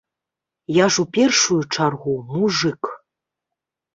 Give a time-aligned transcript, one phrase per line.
[0.75, 2.81] Я ж у першую чаргу мужык.